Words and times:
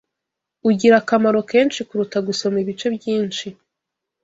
ugira 0.69 0.95
akamaro 1.01 1.39
kenshi 1.51 1.79
kuruta 1.87 2.17
gusoma 2.27 2.57
ibice 2.63 2.87
byinshi 2.97 3.47